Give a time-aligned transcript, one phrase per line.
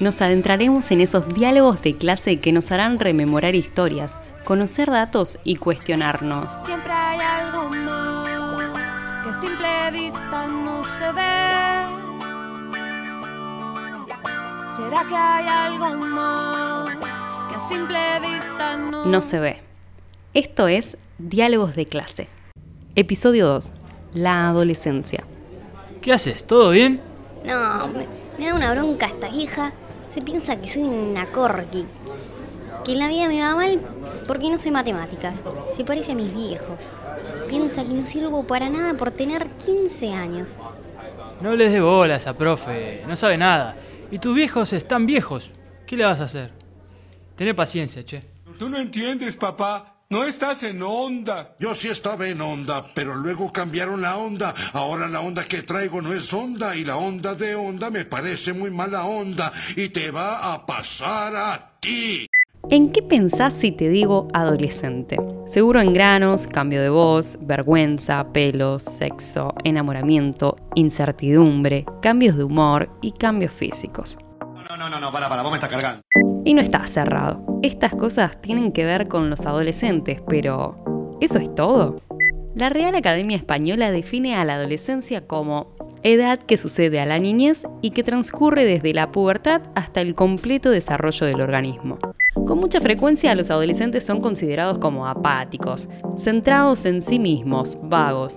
[0.00, 5.56] nos adentraremos en esos diálogos de clase que nos harán rememorar historias, conocer datos y
[5.56, 6.52] cuestionarnos.
[6.64, 11.64] Siempre hay algo más que a simple vista no se ve.
[14.76, 16.96] ¿Será que hay algo más
[17.48, 19.62] que a simple vista no, No se ve.
[20.34, 22.28] Esto es Diálogos de clase.
[22.96, 23.70] Episodio 2.
[24.14, 25.22] La adolescencia.
[26.02, 26.44] ¿Qué haces?
[26.44, 27.00] ¿Todo bien?
[27.44, 29.72] No, me, me da una bronca esta vieja.
[30.14, 31.86] Se piensa que soy una corgi.
[32.84, 33.80] Que en la vida me va mal
[34.28, 35.42] porque no sé matemáticas.
[35.76, 36.78] Se parece a mis viejos.
[37.48, 40.50] Piensa que no sirvo para nada por tener 15 años.
[41.40, 43.76] No les dé bola a esa profe, no sabe nada.
[44.12, 45.50] Y tus viejos están viejos.
[45.84, 46.52] ¿Qué le vas a hacer?
[47.34, 48.22] Tené paciencia, che.
[48.56, 49.93] Tú no entiendes, papá.
[50.10, 51.56] No estás en onda.
[51.58, 54.54] Yo sí estaba en onda, pero luego cambiaron la onda.
[54.74, 58.52] Ahora la onda que traigo no es onda y la onda de onda me parece
[58.52, 62.26] muy mala onda y te va a pasar a ti.
[62.70, 65.16] ¿En qué pensás si te digo adolescente?
[65.46, 73.12] Seguro en granos, cambio de voz, vergüenza, pelos, sexo, enamoramiento, incertidumbre, cambios de humor y
[73.12, 74.18] cambios físicos.
[74.40, 76.02] No, no, no, no, para, para, vos me estás cargando.
[76.44, 77.42] Y no está cerrado.
[77.62, 82.02] Estas cosas tienen que ver con los adolescentes, pero ¿eso es todo?
[82.54, 85.68] La Real Academia Española define a la adolescencia como
[86.04, 90.70] edad que sucede a la niñez y que transcurre desde la pubertad hasta el completo
[90.70, 91.98] desarrollo del organismo.
[92.46, 98.36] Con mucha frecuencia los adolescentes son considerados como apáticos, centrados en sí mismos, vagos,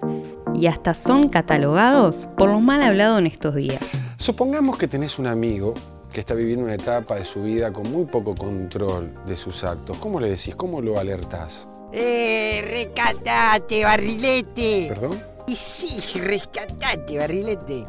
[0.56, 3.82] y hasta son catalogados por lo mal hablado en estos días.
[4.18, 5.74] Supongamos que tenés un amigo
[6.18, 10.00] que está viviendo una etapa de su vida con muy poco control de sus actos.
[10.00, 10.56] ¿Cómo le decís?
[10.56, 11.70] ¿Cómo lo alertás?
[11.94, 14.88] Eh, rescatate, barrilete.
[14.90, 15.22] ¿Perdón?
[15.46, 17.86] Y sí, rescatate, barrilete.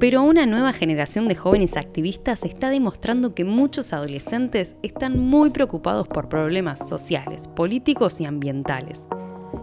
[0.00, 6.08] Pero una nueva generación de jóvenes activistas está demostrando que muchos adolescentes están muy preocupados
[6.08, 9.06] por problemas sociales, políticos y ambientales.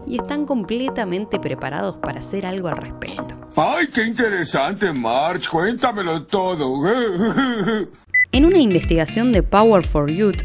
[0.06, 3.34] Y están completamente preparados para hacer algo al respecto.
[3.56, 5.48] Ay, qué interesante, March.
[5.48, 6.80] Cuéntamelo todo.
[8.32, 10.42] En una investigación de Power for Youth,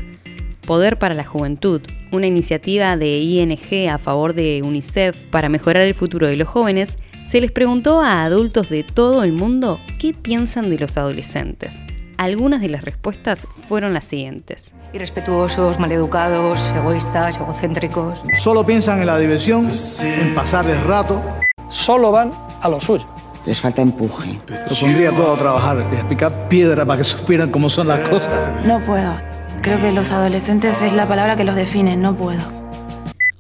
[0.68, 5.96] Poder para la Juventud, una iniciativa de ING a favor de UNICEF para mejorar el
[5.96, 10.70] futuro de los jóvenes, se les preguntó a adultos de todo el mundo qué piensan
[10.70, 11.84] de los adolescentes.
[12.20, 14.74] Algunas de las respuestas fueron las siguientes.
[14.92, 18.26] Irrespetuosos, maleducados, egoístas, egocéntricos.
[18.38, 19.72] Solo piensan en la diversión,
[20.02, 21.24] en pasar el rato.
[21.70, 23.08] Solo van a lo suyo.
[23.46, 24.38] Les falta empuje.
[24.70, 28.10] Lo pondría todo a trabajar y a picar piedra para que supieran cómo son las
[28.10, 28.66] cosas.
[28.66, 29.14] No puedo.
[29.62, 32.42] Creo que los adolescentes es la palabra que los define, no puedo.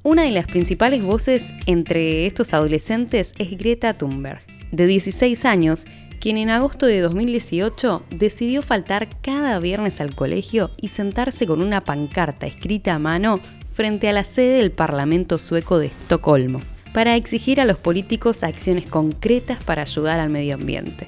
[0.03, 4.39] Una de las principales voces entre estos adolescentes es Greta Thunberg,
[4.71, 5.85] de 16 años,
[6.19, 11.85] quien en agosto de 2018 decidió faltar cada viernes al colegio y sentarse con una
[11.85, 13.39] pancarta escrita a mano
[13.71, 16.61] frente a la sede del Parlamento sueco de Estocolmo,
[16.93, 21.07] para exigir a los políticos acciones concretas para ayudar al medio ambiente.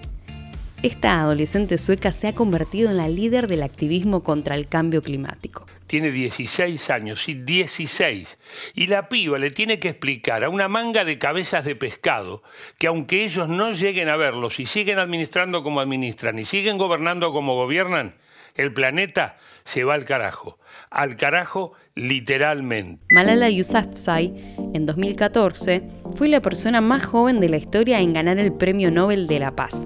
[0.82, 5.66] Esta adolescente sueca se ha convertido en la líder del activismo contra el cambio climático.
[5.92, 8.38] Tiene 16 años, sí, 16.
[8.76, 12.44] Y la piba le tiene que explicar a una manga de cabezas de pescado
[12.78, 17.34] que aunque ellos no lleguen a verlos y siguen administrando como administran y siguen gobernando
[17.34, 18.16] como gobiernan,
[18.56, 19.36] el planeta
[19.66, 20.60] se va al carajo.
[20.92, 23.04] Al carajo literalmente.
[23.14, 24.34] Malala Yousafzai,
[24.74, 25.84] en 2014,
[26.16, 29.58] fue la persona más joven de la historia en ganar el Premio Nobel de la
[29.58, 29.86] Paz.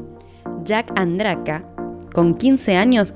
[0.66, 1.68] Jack Andraka,
[2.14, 3.16] con 15 años,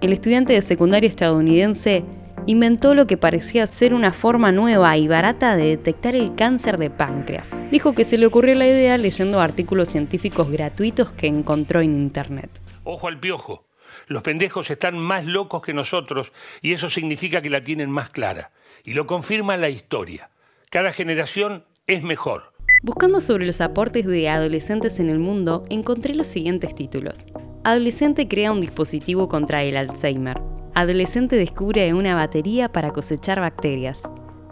[0.00, 2.04] el estudiante de secundario estadounidense
[2.48, 6.88] inventó lo que parecía ser una forma nueva y barata de detectar el cáncer de
[6.88, 7.54] páncreas.
[7.70, 12.48] Dijo que se le ocurrió la idea leyendo artículos científicos gratuitos que encontró en Internet.
[12.84, 13.66] Ojo al piojo.
[14.06, 16.32] Los pendejos están más locos que nosotros
[16.62, 18.50] y eso significa que la tienen más clara.
[18.82, 20.30] Y lo confirma la historia.
[20.70, 22.54] Cada generación es mejor.
[22.82, 27.26] Buscando sobre los aportes de adolescentes en el mundo, encontré los siguientes títulos.
[27.62, 30.40] Adolescente crea un dispositivo contra el Alzheimer.
[30.78, 34.02] Adolescente descubre una batería para cosechar bacterias.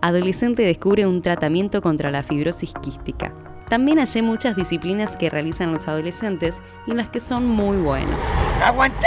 [0.03, 3.33] Adolescente descubre un tratamiento contra la fibrosis quística.
[3.69, 8.21] También hallé muchas disciplinas que realizan los adolescentes y en las que son muy buenos.
[8.61, 9.07] ¡Aguantá!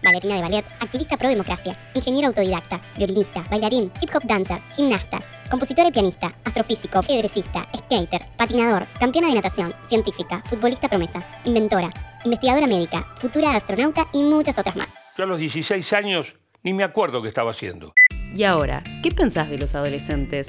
[0.00, 5.18] Bailarina de ballet, activista pro democracia, ingeniero autodidacta, violinista, bailarín, hip hop dancer, gimnasta,
[5.50, 11.90] compositor y pianista, astrofísico, ajedrecista, skater, patinador, campeona de natación, científica, futbolista promesa, inventora,
[12.24, 14.97] investigadora médica, futura astronauta y muchas otras más.
[15.18, 17.92] Yo a los 16 años ni me acuerdo qué estaba haciendo.
[18.36, 20.46] Y ahora, ¿qué pensás de los adolescentes?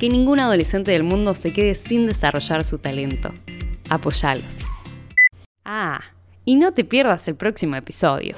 [0.00, 3.32] Que ningún adolescente del mundo se quede sin desarrollar su talento.
[3.88, 4.58] Apoyalos.
[5.64, 6.00] Ah,
[6.44, 8.34] y no te pierdas el próximo episodio.